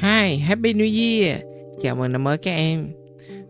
[0.00, 1.40] Hi, Happy New Year!
[1.80, 2.88] Chào mừng năm mới các em.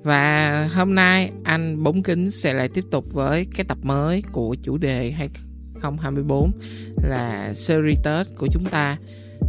[0.03, 4.57] Và hôm nay anh Bóng Kính sẽ lại tiếp tục với cái tập mới của
[4.63, 6.51] chủ đề 2024
[7.09, 8.97] là series Tết của chúng ta.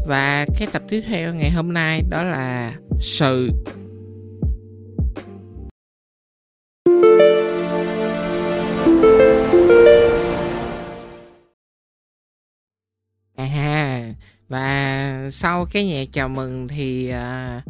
[0.08, 3.50] Và cái tập tiếp theo ngày hôm nay đó là sự
[15.32, 17.62] sau cái nhạc chào mừng thì à,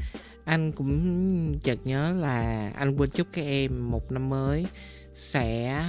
[0.45, 4.65] anh cũng chợt nhớ là anh quên chúc các em một năm mới
[5.13, 5.83] sẽ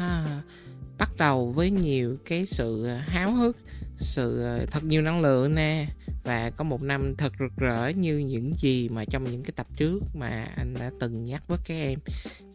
[0.98, 3.56] bắt đầu với nhiều cái sự háo hức
[3.96, 5.86] sự à, thật nhiều năng lượng nè.
[6.24, 9.66] Và có một năm thật rực rỡ như những gì mà trong những cái tập
[9.76, 11.98] trước mà anh đã từng nhắc với các em.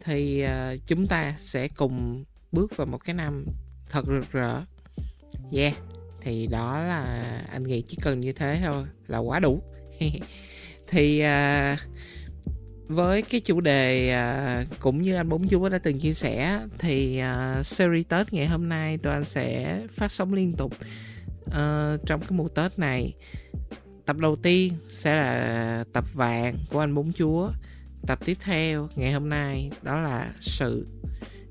[0.04, 3.46] Thì uh, chúng ta sẽ cùng bước vào một cái năm
[3.88, 4.62] thật rực rỡ.
[5.52, 5.74] Yeah
[6.24, 9.62] thì đó là anh nghĩ chỉ cần như thế thôi là quá đủ.
[10.88, 11.76] Thì à,
[12.88, 17.18] với cái chủ đề à, cũng như anh bốn chúa đã từng chia sẻ thì
[17.18, 20.72] à, series tết ngày hôm nay tụi anh sẽ phát sóng liên tục
[21.52, 23.14] à, trong cái mùa tết này.
[24.06, 27.50] Tập đầu tiên sẽ là tập vàng của anh bốn chúa
[28.06, 30.86] tập tiếp theo ngày hôm nay đó là sự.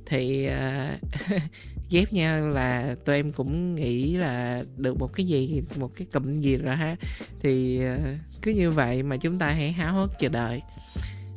[0.05, 1.31] Thì uh,
[1.93, 6.39] ghép nhau là tụi em cũng nghĩ là được một cái gì, một cái cụm
[6.39, 6.95] gì rồi ha.
[7.39, 7.97] Thì ờ,
[8.41, 10.61] cứ như vậy mà chúng ta hãy háo hức chờ đợi.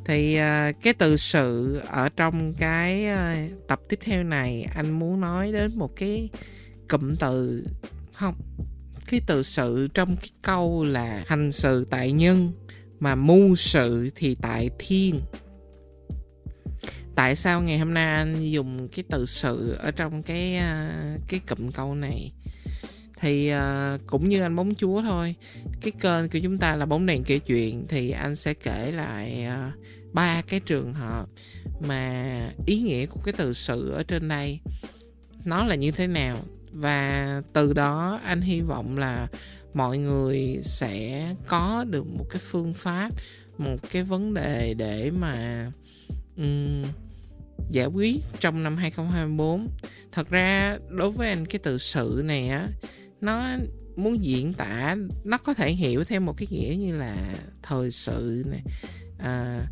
[0.04, 3.34] Thì ờ, cái từ sự ở trong cái ờ,
[3.68, 6.28] tập tiếp theo này, anh muốn nói đến một cái
[6.88, 7.64] cụm từ
[8.12, 8.34] không?
[9.06, 12.52] Cái từ sự trong cái câu là hành sự tại nhân,
[13.00, 15.20] mà mưu sự thì tại thiên
[17.16, 20.92] tại sao ngày hôm nay anh dùng cái từ sự ở trong cái à,
[21.28, 22.32] cái cụm câu này?
[23.20, 25.34] Thì uh, cũng như anh bóng chúa thôi
[25.80, 29.44] cái kênh của chúng ta là bóng đèn kể chuyện thì anh sẽ kể lại
[29.44, 29.72] à,
[30.12, 31.26] ba uh, cái trường hợp
[31.80, 34.60] mà ý nghĩa của cái từ sự ở trên đây
[35.44, 36.38] nó là như thế nào.
[36.72, 39.28] Và từ đó anh hy vọng là
[39.74, 43.10] mọi người sẽ có được một cái phương pháp
[43.58, 45.66] một cái vấn đề để mà
[46.36, 46.82] um,
[47.70, 49.68] giải quyết trong năm 2024
[50.12, 52.68] thật ra đối với anh cái từ sự này á
[53.20, 53.46] nó
[53.96, 57.16] muốn diễn tả nó có thể hiểu theo một cái nghĩa như là
[57.62, 58.62] thời sự này
[59.18, 59.66] à,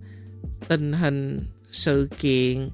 [0.69, 1.41] tình hình
[1.71, 2.69] sự kiện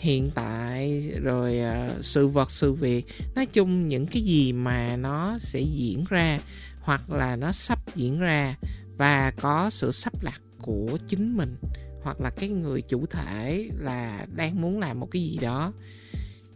[0.00, 3.06] hiện tại rồi à, sự vật sự việc.
[3.34, 6.40] Nói chung những cái gì mà nó sẽ diễn ra
[6.80, 8.56] hoặc là nó sắp diễn ra
[8.96, 11.56] và có sự sắp đặt của chính mình
[12.02, 15.72] hoặc là cái người chủ thể là đang muốn làm một cái gì đó.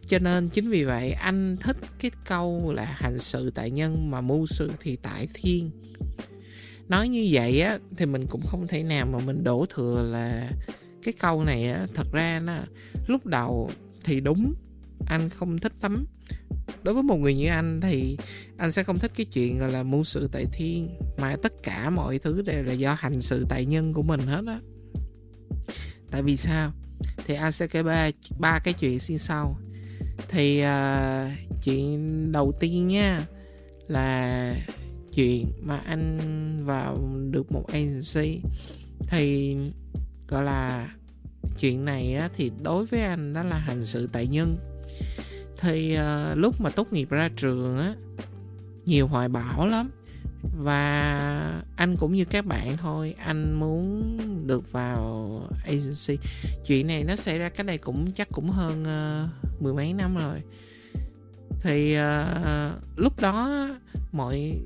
[0.05, 4.21] Cho nên chính vì vậy, anh thích cái câu là hành sự tại nhân mà
[4.21, 5.71] mưu sự thì tại thiên.
[6.87, 10.51] Nói như vậy á, thì mình cũng không thể nào mà mình đổ thừa là
[11.03, 12.57] cái câu này á, thật ra nó
[13.07, 13.71] lúc đầu
[14.03, 14.53] thì đúng,
[15.05, 16.05] anh không thích lắm.
[16.83, 18.17] Đối với một người như anh thì
[18.57, 21.89] anh sẽ không thích cái chuyện gọi là mưu sự tại thiên, mà tất cả
[21.89, 24.59] mọi thứ đều là do hành sự tại nhân của mình hết á
[26.15, 26.71] tại vì sao?
[27.27, 28.09] Thì anh sẽ kể ba
[28.39, 29.57] ba cái chuyện xin sau.
[30.29, 31.31] Thì uh,
[31.63, 33.25] chuyện đầu tiên nha
[33.87, 34.55] là
[35.13, 36.19] chuyện mà anh
[36.65, 38.41] vào được một agency.
[38.99, 39.55] Thì
[40.27, 40.89] gọi là
[41.59, 44.57] chuyện này á, thì đối với anh đó là hành sự tại nhân.
[45.59, 47.95] Thì uh, lúc mà tốt nghiệp ra trường á
[48.85, 49.91] nhiều hoài bão lắm
[50.57, 54.17] và anh cũng như các bạn thôi anh muốn
[54.47, 56.17] được vào agency.
[56.65, 60.15] Chuyện này nó xảy ra cách đây cũng chắc cũng hơn uh, mười mấy năm
[60.15, 60.41] rồi.
[61.61, 63.67] Thì uh, lúc đó
[64.11, 64.59] mọi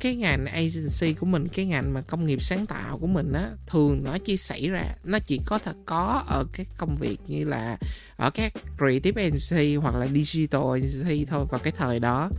[0.00, 3.50] cái ngành agency của mình cái ngành mà công nghiệp sáng tạo của mình á
[3.66, 7.44] thường nó chỉ xảy ra nó chỉ có thật có ở các công việc như
[7.44, 7.78] là
[8.16, 12.30] ở các creative agency hoặc là digital agency thôi vào cái thời đó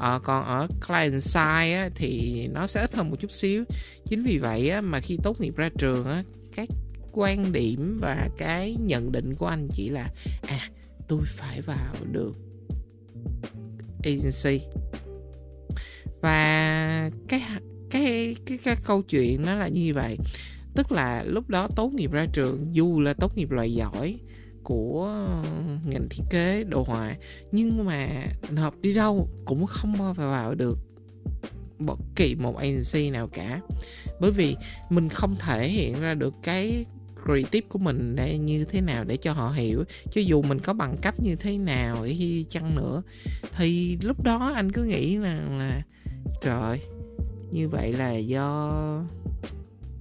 [0.00, 3.64] à, còn ở client side á, thì nó sẽ ít hơn một chút xíu.
[4.06, 6.22] Chính vì vậy á, mà khi tốt nghiệp ra trường á,
[6.56, 6.68] các
[7.12, 10.10] quan điểm và cái nhận định của anh chỉ là
[10.42, 10.60] à
[11.08, 12.36] tôi phải vào được
[14.04, 14.66] agency.
[16.20, 17.42] Và cái
[17.90, 20.18] cái cái cái câu chuyện nó là như vậy.
[20.74, 24.18] Tức là lúc đó tốt nghiệp ra trường dù là tốt nghiệp loại giỏi
[24.62, 25.44] của ờ,
[25.84, 27.16] ngành thiết kế, đồ họa.
[27.52, 28.08] Nhưng mà
[28.50, 30.78] nộp đi đâu cũng không bao giờ vào được
[31.78, 33.60] bất kỳ một agency nào cả.
[34.20, 34.56] Bởi vì
[34.90, 36.84] mình không thể hiện ra được cái
[37.24, 39.84] creative của mình để như thế nào để cho họ hiểu.
[40.10, 43.02] Cho dù mình có bằng cấp như thế nào hay chăng nữa,
[43.56, 45.82] thì lúc đó anh cứ nghĩ là là,
[46.42, 46.80] trời,
[47.50, 48.80] như vậy là do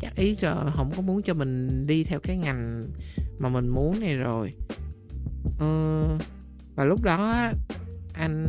[0.02, 2.90] chắc ý cho không có muốn cho mình đi theo cái ngành
[3.40, 4.54] mà mình muốn này rồi.
[5.60, 6.06] Ờ,
[6.76, 7.52] và lúc đó
[8.14, 8.46] anh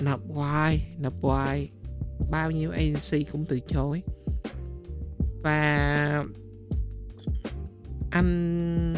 [0.00, 1.70] nộp hoài nộp hoài.
[2.30, 4.02] Bao nhiêu agency cũng từ chối.
[5.42, 6.24] Và
[8.10, 8.94] anh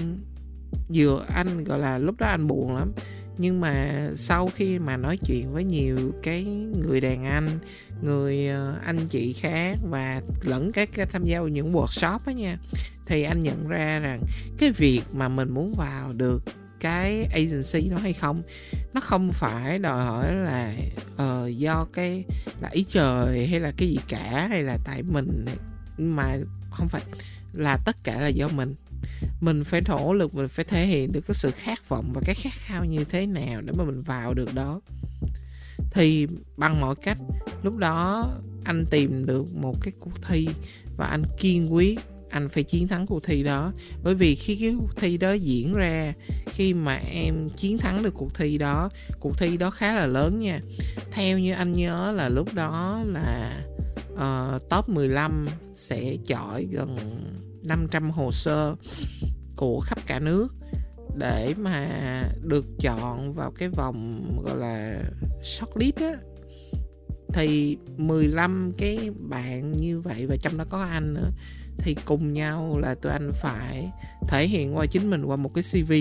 [0.95, 2.93] vừa anh gọi là lúc đó anh buồn lắm
[3.39, 6.45] nhưng mà sau khi mà nói chuyện với nhiều cái
[6.87, 7.59] người đàn anh
[8.03, 12.33] người ờ, anh chị khác và lẫn các cái tham gia vào những workshop á
[12.33, 12.59] nha
[13.07, 14.21] thì anh nhận ra rằng
[14.59, 16.43] cái việc mà mình muốn vào được
[16.81, 18.43] cái agency đó hay không
[18.95, 20.75] nó không phải đòi hỏi là
[21.15, 22.25] uh, do cái
[22.61, 25.45] là ý trời hay là cái gì cả hay là tại mình
[25.99, 26.37] mà
[26.71, 27.03] không phải
[27.53, 28.75] là tất cả là do mình
[29.41, 32.35] mình phải nỗ lực mình phải thể hiện được cái sự khát vọng và cái
[32.35, 34.81] khát khao như thế nào để mà mình vào được đó.
[35.91, 36.27] Thì
[36.57, 37.19] bằng mọi cách
[37.63, 38.29] lúc đó
[38.65, 40.49] anh tìm được một cái cuộc thi
[40.97, 41.99] và anh kiên quyết
[42.31, 43.73] anh phải chiến thắng cuộc thi đó.
[44.03, 46.13] Bởi vì khi cái cuộc thi đó diễn ra
[46.47, 48.91] khi mà em chiến thắng được cuộc thi đó
[49.21, 50.61] cuộc thi đó khá là lớn nha.
[51.11, 53.63] Theo như anh nhớ là lúc đó là
[54.13, 56.97] uh, top 15 sẽ chọi gần
[57.67, 58.75] 500 hồ sơ
[59.57, 60.49] của khắp cả nước
[61.17, 61.89] để mà
[62.43, 65.03] được chọn vào cái vòng gọi là
[65.43, 66.13] shortlist á.
[67.35, 71.31] Thì 15 cái bạn như vậy và trong đó có anh nữa
[71.79, 73.91] thì cùng nhau là tụi anh phải
[74.29, 75.93] thể hiện qua chính mình qua một cái CV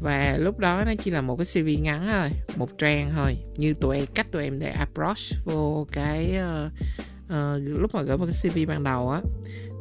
[0.00, 3.74] và lúc đó nó chỉ là một cái CV ngắn thôi một trang thôi như
[3.74, 6.72] tụi em cách tụi em để approach vô cái uh,
[7.28, 9.20] uh, lúc mà gửi một cái CV ban đầu á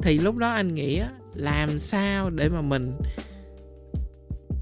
[0.04, 2.98] thì lúc đó anh nghĩ á, làm sao để mà mình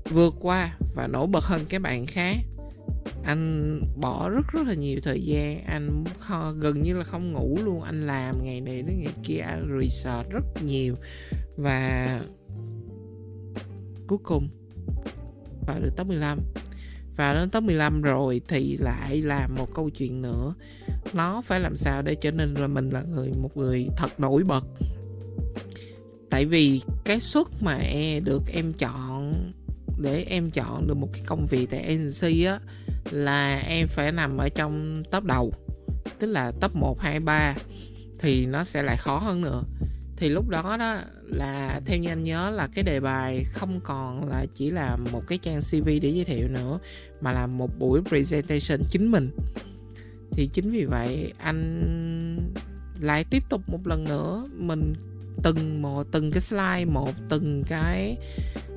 [0.10, 2.36] vượt qua và nổi bật hơn các bạn khác.
[3.24, 7.58] Anh bỏ rất rất là nhiều thời gian anh kho, gần như là không ngủ
[7.64, 10.96] luôn anh làm ngày này đến ngày kia anh research rất nhiều
[11.58, 12.22] và
[14.08, 14.50] cuối cùng
[15.68, 16.40] vào được top 15
[17.16, 20.54] và đến top 15 rồi thì lại làm một câu chuyện nữa.
[21.14, 24.44] Nó phải làm sao để trở nên là mình là người một người thật nổi
[24.44, 24.64] bật.
[26.30, 29.34] Tại vì cái suất mà e được em chọn
[30.02, 32.60] để em chọn được một cái công việc tại agency á
[33.12, 35.54] là em phải nằm ở trong top đầu
[36.20, 37.56] tức là top 1, 2, 3
[38.20, 39.64] thì nó sẽ lại khó hơn nữa
[40.18, 44.30] thì lúc đó đó là theo như anh nhớ là cái đề bài không còn
[44.30, 46.80] là chỉ là một cái trang CV để giới thiệu nữa
[47.22, 49.30] mà là một buổi presentation chính mình.
[50.32, 52.52] Thì chính vì vậy anh
[53.00, 54.94] lại tiếp tục một lần nữa mình
[55.44, 58.18] từng một từng cái slide một từng cái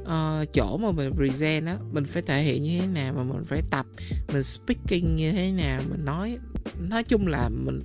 [0.03, 3.45] uh, chỗ mà mình present á mình phải thể hiện như thế nào mà mình
[3.45, 3.87] phải tập
[4.33, 6.39] mình speaking như thế nào mình nói
[6.89, 7.81] nói chung là mình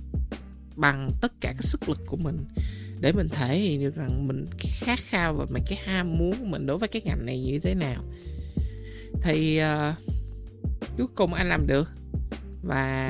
[0.76, 2.44] bằng tất cả cái sức lực của mình
[3.00, 6.44] để mình thể hiện được rằng mình khát khao và mình cái ham muốn của
[6.44, 8.02] mình đối với cái ngành này như thế nào.
[9.22, 9.94] Thì uh,
[10.96, 11.90] cuối cùng anh làm được
[12.62, 13.08] và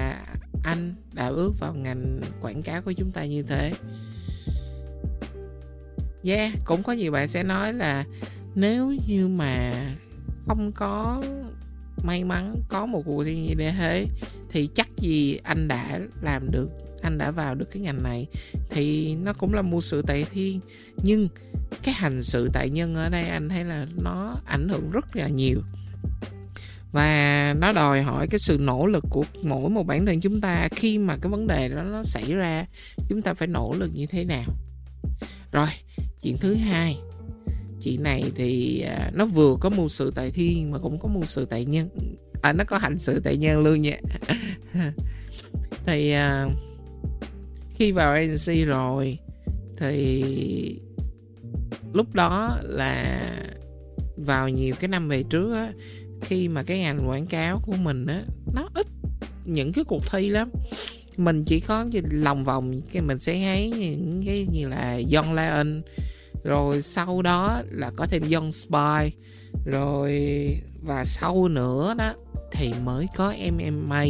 [0.64, 3.72] anh đã bước vào ngành quảng cáo của chúng ta như thế.
[6.24, 8.04] Yeah cũng có nhiều bạn sẽ nói là
[8.54, 9.72] nếu như mà
[10.46, 11.22] không có
[12.04, 14.06] may mắn có một cuộc thi như thế
[14.50, 16.70] thì chắc gì anh đã làm được,
[17.02, 18.26] anh đã vào được cái ngành này.
[18.70, 20.60] Thì nó cũng là một sự tại thiên,
[21.04, 21.28] nhưng
[21.82, 25.28] cái hành sự tại nhân ở đây anh thấy là nó ảnh hưởng rất là
[25.28, 25.60] nhiều.
[26.92, 30.68] Và nó đòi hỏi cái sự nỗ lực của mỗi một bản thân chúng ta
[30.76, 32.66] khi mà cái vấn đề đó nó xảy ra,
[33.08, 34.56] chúng ta phải nỗ lực như thế nào.
[35.52, 35.68] Rồi,
[36.22, 36.98] chuyện thứ hai
[37.84, 41.26] chị này thì à, nó vừa có mưu sự tại thiên mà cũng có mưu
[41.26, 41.88] sự tại nhân
[42.42, 43.98] à, nó có hành sự tại nhân luôn nha.
[45.86, 46.48] Thì à,
[47.70, 49.18] khi vào agency rồi
[49.76, 50.80] thì
[51.92, 53.20] lúc đó là
[54.16, 55.72] vào nhiều cái năm về trước á
[56.20, 58.22] khi mà cái ngành quảng cáo của mình á
[58.54, 58.86] nó ít
[59.44, 60.50] những cái cuộc thi lắm.
[61.16, 65.82] Mình chỉ có lòng vòng cái mình sẽ thấy những cái như là John Lion
[66.44, 69.12] rồi sau đó là có thêm Young Spy.
[69.64, 70.12] Rồi
[70.82, 72.12] và sau nữa đó
[72.52, 74.04] thì mới có MMA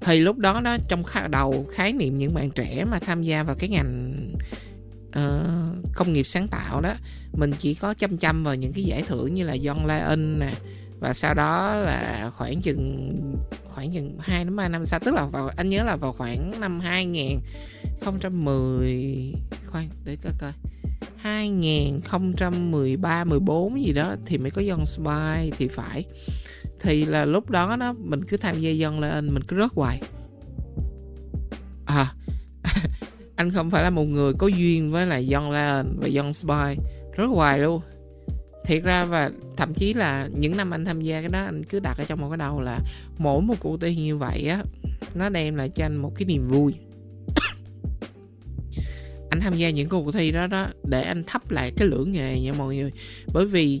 [0.00, 3.42] thì lúc đó đó trong khá đầu khái niệm những bạn trẻ mà tham gia
[3.42, 4.14] vào cái ngành
[5.08, 5.14] uh,
[5.94, 6.94] công nghiệp sáng tạo đó
[7.32, 10.52] mình chỉ có chăm chăm vào những cái giải thưởng như là John Lion nè
[11.00, 13.12] và sau đó là khoảng chừng
[13.64, 16.60] khoảng chừng 2 đến 3 năm sau tức là vào anh nhớ là vào khoảng
[16.60, 19.34] năm 2010
[19.74, 20.52] khoan, để coi coi.
[21.16, 26.04] 2013 14 gì đó thì mới có dân Spy thì phải.
[26.80, 30.02] Thì là lúc đó nó, mình cứ tham gia dân lên mình cứ rớt hoài.
[31.86, 32.14] À
[33.36, 36.76] anh không phải là một người có duyên với lại dân lên và dân Spy.
[37.16, 37.82] Rất hoài luôn.
[38.64, 41.80] Thiệt ra và thậm chí là những năm anh tham gia cái đó, anh cứ
[41.80, 42.80] đặt ở trong một cái đầu là
[43.18, 44.62] mỗi một cuộc thi như vậy á,
[45.14, 46.74] nó đem lại cho anh một cái niềm vui
[49.34, 52.40] anh tham gia những cuộc thi đó đó để anh thắp lại cái lửa nghề
[52.40, 52.92] nha mọi người.
[53.32, 53.80] Bởi vì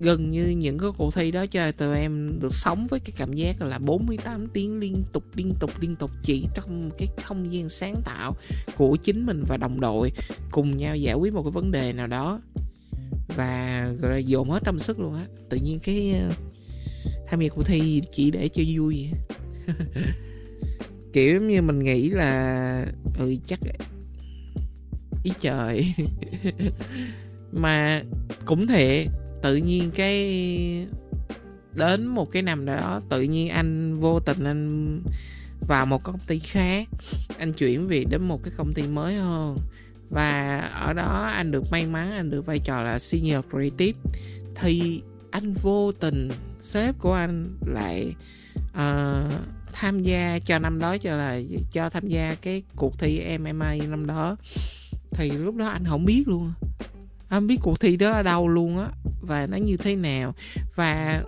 [0.00, 3.32] gần như những cái cuộc thi đó cho tụi em được sống với cái cảm
[3.32, 7.68] giác là 48 tiếng liên tục liên tục liên tục chỉ trong cái không gian
[7.68, 8.36] sáng tạo
[8.76, 10.12] của chính mình và đồng đội
[10.50, 12.40] cùng nhau giải quyết một cái vấn đề nào đó.
[13.36, 15.24] Và, gọi là, dồn hết tâm sức luôn á.
[15.48, 16.32] Tự nhiên cái ờ,
[17.28, 19.10] tham gia cuộc thi chỉ để cho vui
[21.12, 22.86] kiểu như mình nghĩ là
[23.18, 23.58] ừ chắc
[25.22, 25.94] ý trời.
[27.52, 28.02] Mà
[28.44, 29.06] cũng thiệt
[29.42, 30.86] tự nhiên cái
[31.74, 35.00] đến một cái năm đó tự nhiên anh vô tình anh
[35.68, 36.88] vào một công ty khác
[37.38, 39.58] anh chuyển việc đến một cái công ty mới hơn.
[40.10, 44.00] Và ở đó anh được may mắn anh được vai trò là senior creative.
[44.54, 46.28] Thì anh vô tình
[46.60, 48.14] sếp của anh lại
[48.72, 49.32] uh,
[49.72, 51.40] tham gia cho năm đó cho là
[51.72, 54.36] cho tham gia cái cuộc thi MMA năm đó
[55.10, 56.52] thì lúc đó anh không biết luôn
[57.30, 58.88] anh biết cuộc thi đó ở đâu luôn á.
[59.20, 60.34] Và nó như thế nào.
[60.74, 61.22] Và,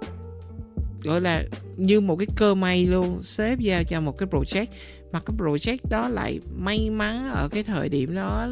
[1.02, 1.44] gọi là,
[1.76, 4.66] như một cái cơ may luôn, sếp giao cho một cái project.
[5.12, 8.48] Mà cái project đó lại may mắn ở cái thời điểm đó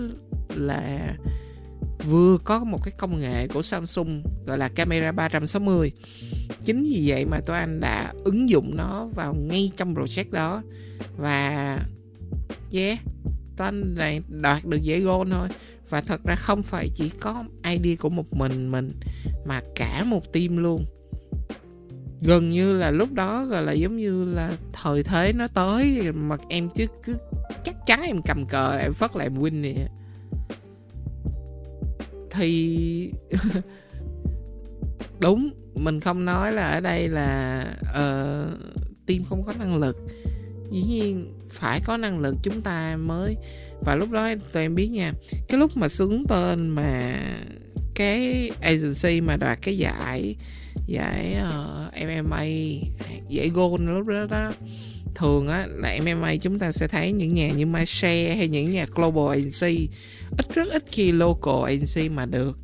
[0.54, 1.14] là
[2.08, 5.92] vừa có một cái công nghệ của Samsung, gọi là camera 360
[6.64, 10.62] chính vì vậy mà tụi anh đã ứng dụng nó vào ngay trong project đó.
[11.16, 11.78] Và,
[12.72, 12.98] yeah
[13.60, 15.48] tụi anh này đoạt được giải gold thôi.
[15.88, 18.92] Và thật ra không phải chỉ có id của một mình mình
[19.44, 20.84] mà cả một team luôn.
[22.20, 26.36] Gần như là lúc đó gọi là giống như là thời thế nó tới mà
[26.48, 27.16] em chứ cứ
[27.64, 29.74] chắc chắn em cầm cờ em phất lại em win nè.
[32.30, 33.12] Thì
[35.18, 38.58] đúng mình không nói là ở đây là uh,
[39.06, 39.96] team không có năng lực
[40.70, 43.36] dĩ nhiên phải có năng lực chúng ta mới.
[43.80, 45.12] Và lúc đó tụi em biết nha
[45.48, 47.16] cái lúc mà xứng tên mà
[47.94, 50.36] cái agency mà đoạt cái giải
[50.86, 52.44] giải ờ, uh, MMA
[53.28, 54.52] giải gold lúc đó đó
[55.14, 58.86] thường á là MMA chúng ta sẽ thấy những nhà như Mashe hay những nhà
[58.94, 59.88] global agency
[60.38, 62.58] ít rất ít khi local agency mà được.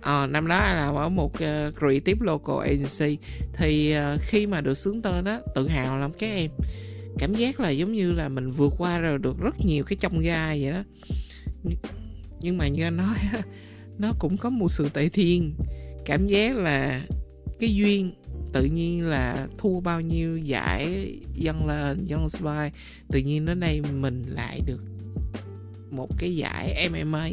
[0.00, 3.18] À, năm đó là ở một uh, creative local agency
[3.52, 6.50] thì uh, khi mà được sướng tên đó tự hào lắm các em
[7.18, 10.20] cảm giác là giống như là mình vượt qua rồi được rất nhiều cái trong
[10.20, 10.82] gai vậy đó.
[12.40, 13.16] Nhưng mà như anh nói
[13.98, 15.54] nó cũng có một sự tệ thiên
[16.06, 17.02] cảm giác là
[17.60, 18.12] cái duyên
[18.52, 22.70] tự nhiên là thua bao nhiêu giải dân lên dân spy,
[23.08, 24.80] tự nhiên đến đây mình lại được
[25.90, 27.28] một cái giải MMA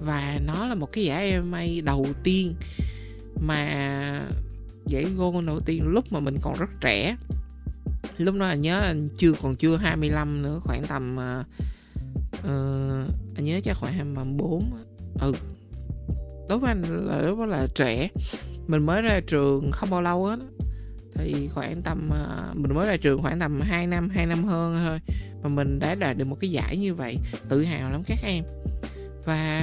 [0.00, 2.54] và nó là một cái giải MMA đầu tiên
[3.40, 4.20] mà
[4.86, 7.16] giải gold đầu tiên lúc mà mình còn rất trẻ
[8.18, 11.46] lúc đó anh nhớ anh chưa còn chưa 25 nữa khoảng tầm uh,
[13.36, 14.72] anh nhớ chắc khoảng 24
[15.20, 15.32] ừ.
[16.48, 18.08] Đối với anh là lúc đó là trẻ.
[18.66, 20.38] Mình mới ra trường không bao lâu hết
[21.14, 24.76] thì khoảng tầm uh, mình mới ra trường khoảng tầm 2 năm 2 năm hơn
[24.86, 24.98] thôi.
[25.42, 27.16] Mà mình đã đạt được một cái giải như vậy
[27.48, 28.44] tự hào lắm các em.
[29.24, 29.60] Và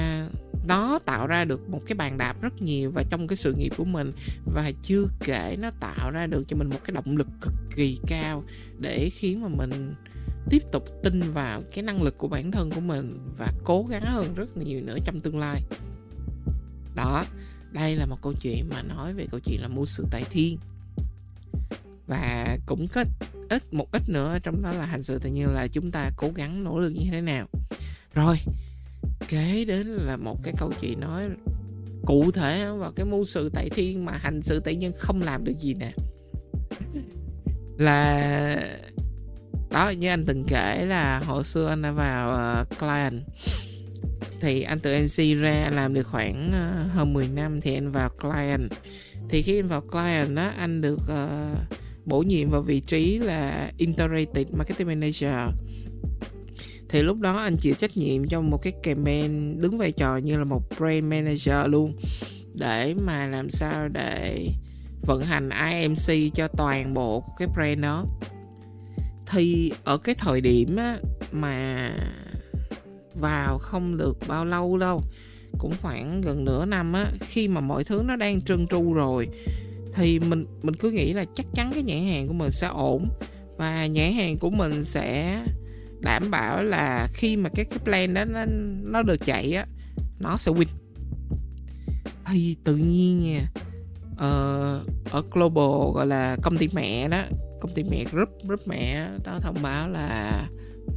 [0.66, 3.72] nó tạo ra được một cái bàn đạp rất nhiều và trong cái sự nghiệp
[3.76, 4.12] của mình.
[4.54, 7.98] Và chưa kể nó tạo ra được cho mình một cái động lực cực kỳ
[8.06, 8.44] cao
[8.78, 9.94] để khiến mà mình
[10.50, 14.04] tiếp tục tin vào cái năng lực của bản thân của mình và cố gắng
[14.04, 15.62] hơn rất nhiều nữa trong tương lai.
[16.96, 17.26] Đó,
[17.72, 20.58] đây là một câu chuyện mà nói về câu chuyện là mua sự tại thiên.
[22.06, 23.04] Và cũng có
[23.48, 26.30] ít, một ít nữa trong đó là hành sự tự nhiên là chúng ta cố
[26.34, 27.48] gắng nỗ lực như thế nào.
[28.14, 28.36] Rồi
[29.32, 31.28] kế đến là một cái câu chuyện nói
[32.06, 35.44] cụ thể vào cái mưu sự tại thiên mà hành sự tại nhân không làm
[35.44, 35.92] được gì nè.
[37.78, 38.78] Là
[39.70, 43.22] đó như anh từng kể là hồi xưa anh đã vào uh, client.
[44.40, 48.08] Thì anh từ NC ra làm được khoảng uh, hơn 10 năm thì anh vào
[48.08, 48.72] client.
[49.28, 51.58] Thì khi anh vào client đó anh được uh,
[52.04, 55.48] bổ nhiệm vào vị trí là integrated marketing manager
[56.92, 60.38] thì lúc đó anh chịu trách nhiệm trong một cái campaign đứng vai trò như
[60.38, 61.96] là một brand manager luôn
[62.54, 64.48] để mà làm sao để
[65.06, 68.04] vận hành IMC cho toàn bộ cái brand đó.
[69.26, 70.98] Thì ở cái thời điểm á,
[71.32, 71.90] mà
[73.14, 75.02] vào không được bao lâu đâu
[75.58, 79.28] cũng khoảng gần nửa năm á khi mà mọi thứ nó đang trơn tru rồi
[79.94, 83.08] thì mình mình cứ nghĩ là chắc chắn cái nhãn hàng của mình sẽ ổn
[83.56, 85.38] và nhãn hàng của mình sẽ
[86.02, 88.44] đảm bảo là khi mà cái cái plan đó nó
[88.82, 89.66] nó được chạy á
[90.18, 90.66] nó sẽ win.
[92.26, 93.46] Thì tự nhiên nha
[94.16, 97.22] ờ, ở global gọi là công ty mẹ đó
[97.60, 100.42] công ty mẹ group group mẹ đó thông báo là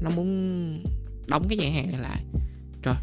[0.01, 0.83] nó muốn
[1.27, 2.23] đóng cái nhà hàng này lại.
[2.83, 2.95] Trời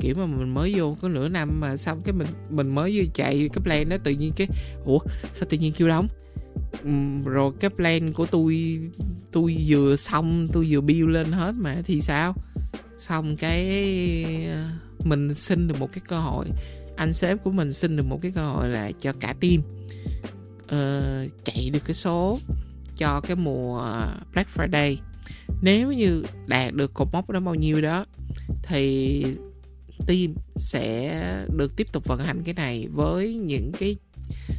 [0.00, 3.04] kiểu mà mình mới vô có nửa năm mà xong cái mình mình mới vô
[3.14, 4.46] chạy cái plan đó tự nhiên cái
[4.84, 4.98] ủa
[5.32, 6.08] sao tự nhiên kêu đóng?
[6.84, 6.90] Ừ,
[7.24, 8.78] rồi cái plan của tôi
[9.32, 12.34] tôi vừa xong tôi vừa build lên hết mà thì sao?
[12.98, 13.66] Xong cái
[14.46, 14.68] ờ,
[15.04, 16.46] mình xin được một cái cơ hội.
[16.96, 19.60] Anh sếp của mình xin được một cái cơ hội là cho cả team
[20.64, 22.38] uh, chạy được cái số
[22.96, 24.96] cho cái mùa ờ, Black Friday.
[25.62, 28.04] Nếu như đạt được cột mốc đó bao nhiêu đó
[28.62, 29.24] thì
[30.06, 33.96] team sẽ được tiếp tục vận hành cái này với những cái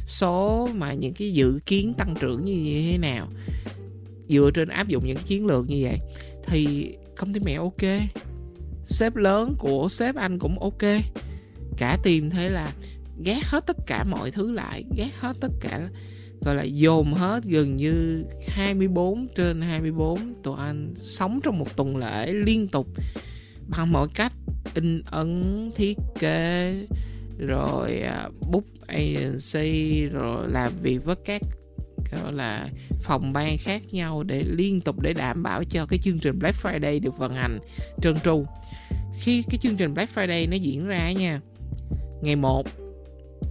[0.06, 3.28] số mà những cái dự kiến tăng trưởng như thế nào,
[4.28, 5.98] dựa trên áp dụng những chiến lược như vậy,
[6.46, 8.00] thì công ty mẹ ok,
[8.84, 11.02] sếp lớn của sếp anh cũng ok.
[11.76, 12.72] Cả tìm thế là
[13.24, 15.88] gác hết tất cả mọi thứ lại gác hết tất cả,
[16.40, 21.96] gọi là dồn hết gần như 24 trên 24 tụi anh sống trong một tuần
[21.96, 22.86] lễ liên tục.
[23.68, 24.32] Bằng mọi cách
[24.74, 26.74] in ấn, thiết kế
[27.38, 31.42] rồi à, book agency rồi làm việc với các
[32.12, 32.68] gọi là
[33.00, 36.56] phòng ban khác nhau để liên tục để đảm bảo cho cái chương trình Black
[36.62, 37.58] Friday được vận hành
[38.02, 38.44] trơn tru.
[39.20, 41.40] Khi cái chương trình Black Friday nó diễn ra nha
[42.22, 42.66] ngày 1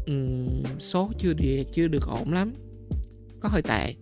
[0.07, 2.53] um, số chưa được, chưa được ổn lắm
[3.39, 3.93] có hơi tệ.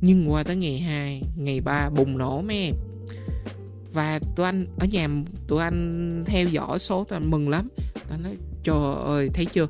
[0.00, 2.74] Nhưng qua tới ngày 2 ngày 3 bùng nổ mấy em
[3.92, 5.08] và tụi anh ở nhà
[5.48, 7.68] tụi anh theo dõi số tụi anh mừng lắm.
[7.94, 9.66] Tụi anh nói trời ơi, thấy chưa?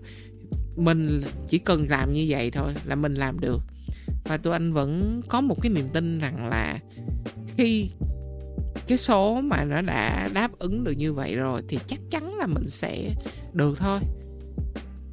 [0.77, 3.63] Mình chỉ cần làm như vậy thôi là mình làm được.
[4.25, 6.79] Và tụi anh vẫn có một cái niềm tin rằng là
[7.57, 7.91] khi
[8.87, 12.47] cái số mà nó đã đáp ứng được như vậy rồi thì chắc chắn là
[12.47, 13.15] mình sẽ
[13.53, 14.01] được thôi.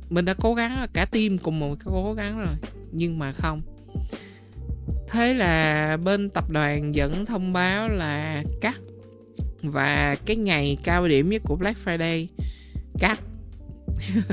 [0.10, 2.56] Mình đã cố gắng, cả team cùng một cố gắng rồi,
[2.92, 3.62] nhưng mà không.
[5.10, 8.78] Thế là bên tập đoàn vẫn thông báo là cắt
[9.62, 12.28] và cái ngày cao điểm nhất của Black Friday
[13.00, 13.20] cắt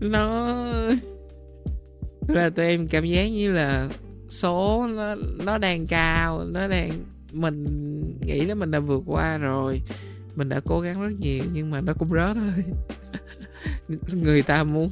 [0.00, 0.66] nó
[2.28, 3.88] là tụi em cảm giác như là
[4.28, 6.90] số nó nó đang cao, nó đang
[7.32, 7.64] mình
[8.26, 9.80] nghĩ là mình đã vượt qua rồi.
[10.36, 12.64] Mình đã cố gắng rất nhiều, nhưng mà nó cũng rớt thôi.
[14.22, 14.90] Người ta muốn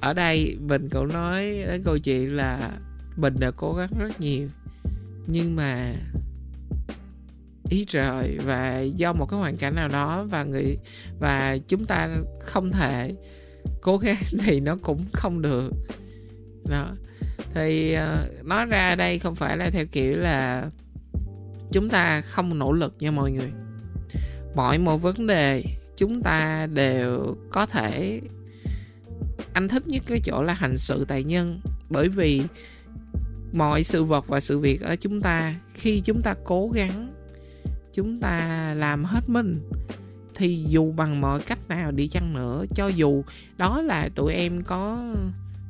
[0.00, 2.70] ở đây mình cũng nói đến câu chuyện là
[3.16, 4.48] mình đã cố gắng rất nhiều,
[5.26, 5.94] nhưng mà
[7.70, 10.78] ý trời và do một cái hoàn cảnh nào đó và người
[11.20, 12.08] và chúng ta
[12.40, 13.14] không thể
[13.80, 15.70] cố gắng thì nó cũng không được.
[16.68, 16.88] Đó.
[17.54, 20.64] Thì uh, nói ra đây không phải là theo kiểu là
[21.70, 23.50] chúng ta không nỗ lực nha mọi người.
[24.54, 25.64] Mọi một vấn đề
[25.96, 28.20] chúng ta đều có thể
[29.52, 31.60] anh thích nhất cái chỗ là hành sự tại nhân.
[31.90, 32.42] Bởi vì
[33.52, 37.15] mọi sự vật và sự việc ở chúng ta khi chúng ta cố gắng
[37.96, 39.60] chúng ta làm hết mình,
[40.34, 43.24] thì dù bằng mọi cách nào đi chăng nữa, cho dù
[43.56, 45.14] đó là tụi em có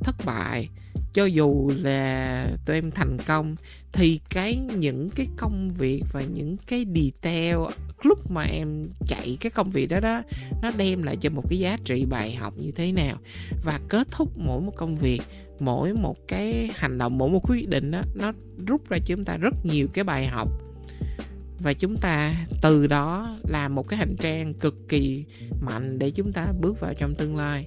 [0.01, 0.69] thất bại,
[1.13, 3.57] cho dù là tụi em thành công,
[3.93, 7.57] thì cái những cái công việc và những cái detail
[8.03, 10.23] lúc mà em chạy cái công việc đó đó,
[10.63, 13.17] nó đem lại cho một cái giá trị bài học như thế nào.
[13.65, 15.23] Và kết thúc mỗi một công việc,
[15.61, 18.33] mỗi một cái hành động, mỗi một quyết định đó, nó
[18.67, 20.49] rút ra cho chúng ta rất nhiều cái bài học
[21.61, 25.25] và chúng ta từ đó làm một cái hành trang cực kỳ
[25.61, 27.67] mạnh để chúng ta bước vào trong tương lai.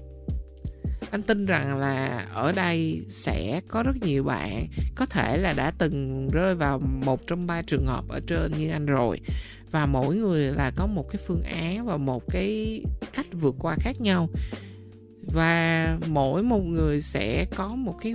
[1.11, 5.71] Anh tin rằng là ở đây sẽ có rất nhiều bạn có thể là đã
[5.71, 9.19] từng rơi vào một trong ba trường hợp ở trên như anh rồi.
[9.71, 12.81] Và mỗi người là có một cái phương án và một cái
[13.13, 14.29] cách vượt qua khác nhau.
[15.33, 18.13] Và mỗi một người sẽ có một cái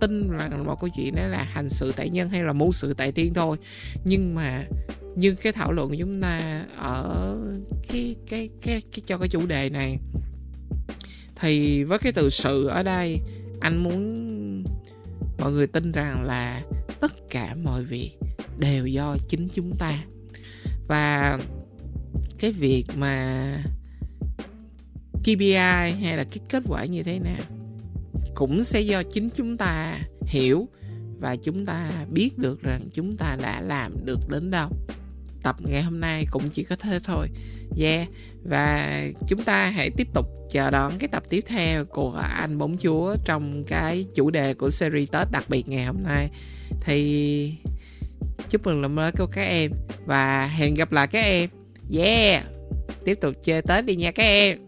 [0.00, 2.94] tin là một câu chuyện đó là hành sự tại nhân hay là mưu sự
[2.94, 3.56] tại tiên thôi.
[4.04, 4.64] Nhưng mà
[5.16, 7.36] như cái thảo luận của chúng ta ở
[7.88, 9.98] cái cái cái, cái cho cái chủ đề này.
[11.40, 13.20] Thì với cái từ sự ở đây
[13.60, 14.16] anh muốn
[15.38, 16.62] mọi người tin rằng là
[17.00, 18.10] tất cả mọi việc
[18.58, 20.04] đều do chính chúng ta.
[20.88, 21.38] Và
[22.38, 23.64] cái việc mà
[25.22, 25.54] KPI
[26.02, 27.44] hay là cái kết quả như thế nào
[28.34, 30.68] cũng sẽ do chính chúng ta hiểu
[31.20, 34.68] và chúng ta biết được rằng chúng ta đã làm được đến đâu
[35.46, 37.28] tập ngày hôm nay cũng chỉ có thế thôi.
[37.80, 38.08] Yeah.
[38.44, 42.76] Và chúng ta hãy tiếp tục chờ đón cái tập tiếp theo của anh bóng
[42.78, 46.28] chúa trong cái chủ đề của series tết đặc biệt ngày hôm nay.
[46.80, 47.54] Thì
[48.50, 49.70] chúc mừng năm mới của các em
[50.06, 51.50] và hẹn gặp lại các em.
[51.92, 52.44] Yeah.
[53.04, 54.65] Tiếp tục chơi tết đi nha các em.